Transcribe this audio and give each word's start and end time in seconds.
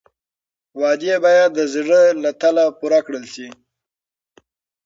وعدې 0.79 1.15
باید 1.25 1.49
د 1.55 1.59
زړه 1.73 2.01
له 2.23 2.31
تله 2.41 2.63
پوره 2.79 2.99
کړل 3.05 3.25
شي. 3.33 3.47